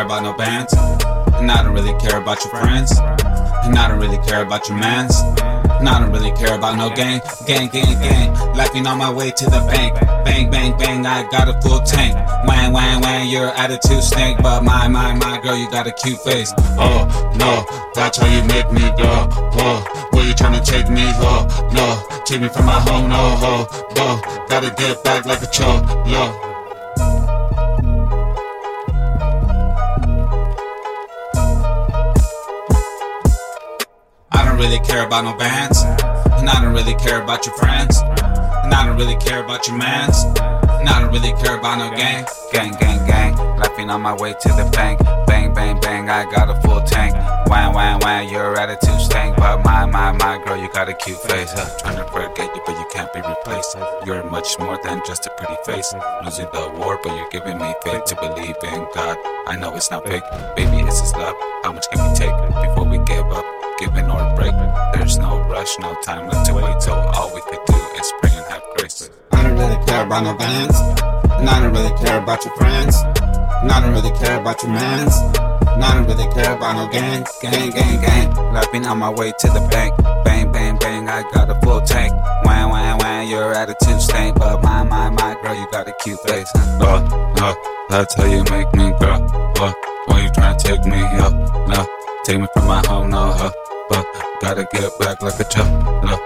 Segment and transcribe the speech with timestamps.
[0.00, 0.72] care about no bands.
[1.34, 2.98] And I don't really care about your friends.
[3.64, 5.20] And I don't really care about your mans.
[5.20, 8.32] And I don't really care about no gang, gang, gang, gang.
[8.56, 9.94] Laughing on my way to the bank.
[10.24, 12.14] Bang, bang, bang, I got a full tank.
[12.46, 14.42] Wang, wang, wang, your attitude stank.
[14.42, 16.52] But my, my, my girl, you got a cute face.
[16.78, 17.04] Oh,
[17.36, 19.28] no, that's how you make me go.
[19.60, 21.04] Oh, where you trying to take me?
[21.20, 21.44] Oh,
[21.74, 26.49] no, take me from my home, no, oh, oh, gotta get back like a cholo.
[34.60, 35.82] Really care about no bands.
[36.38, 37.98] And I don't really care about your friends.
[37.98, 40.24] And I don't really care about your mans.
[40.78, 42.26] And I don't really care about no gang.
[42.52, 43.36] Gang, gang, gang.
[43.56, 45.00] Laughing on my way to the bank.
[45.26, 46.10] Bang, bang, bang.
[46.10, 47.14] I got a full tank.
[47.48, 48.28] Wham, wham, wham.
[48.28, 49.36] Your attitude stank.
[49.38, 51.52] But my, my, my girl, you got a cute face.
[51.52, 51.68] Huh?
[51.78, 53.76] Trying to forget you, but you can't be replaced.
[54.04, 55.94] You're much more than just a pretty face.
[56.22, 59.16] Losing the war, but you're giving me faith to believe in God.
[59.46, 60.24] I know it's not fake.
[60.54, 61.34] Baby, it's His love.
[61.64, 62.36] How much can we take
[62.68, 63.19] before we give
[65.70, 66.82] rush, no time left to wait.
[66.82, 69.10] So all we could do is pray and have grace.
[69.32, 70.78] I don't really care about no bands.
[71.38, 72.96] And I don't really care about your friends.
[72.96, 75.16] And I don't really care about your mans.
[75.68, 77.26] And I don't really care about no gang.
[77.42, 78.54] Gang, gang, gang.
[78.54, 79.96] Laughing on my way to the bank.
[80.24, 81.08] Bang, bang, bang.
[81.08, 82.12] I got a full tank.
[82.44, 83.28] Wham, wham, wham.
[83.28, 84.38] Your attitude stank.
[84.38, 86.50] But my, my, my girl, you got a cute face.
[86.80, 89.28] Oh, oh, that's how you make me, girl.
[89.62, 89.74] Oh,
[90.06, 91.32] why you trying to take me up?
[91.68, 91.86] No,
[92.24, 93.69] take me from my home, no, huh?
[94.40, 95.44] Gotta get back like a.
[96.02, 96.16] No.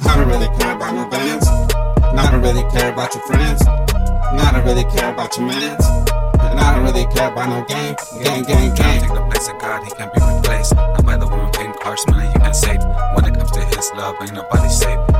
[0.00, 1.48] I don't really care about no bands.
[1.48, 3.66] And I don't really care about your friends.
[3.66, 5.84] And I don't really care about your mans.
[5.84, 7.96] And I don't really care about no game.
[8.22, 9.00] Gang, gang, gang.
[9.00, 10.76] Take the place of God, he can't be replaced.
[10.76, 12.80] Not by the woman paying cars, money you can save.
[13.14, 15.13] When it comes to his love, ain't nobody safe.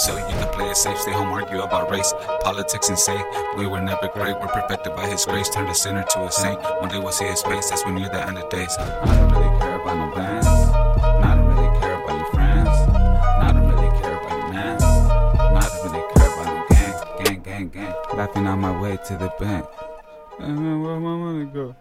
[0.00, 3.22] So you can play it safe, stay home, argue about race, politics, and say,
[3.58, 5.50] We were never great, we're perfected by his grace.
[5.50, 6.58] Turned a sinner to a saint.
[6.80, 8.74] One day we'll see his face, that's when you're the end of days.
[8.78, 10.46] I don't really care about no bands.
[10.46, 12.68] I don't really care about your friends.
[12.70, 14.82] I don't really care about your mans.
[14.82, 17.94] I don't really care about no gang, gang, gang, gang.
[18.16, 19.66] Laughing on my way to the bank.
[20.38, 21.76] And where my money go?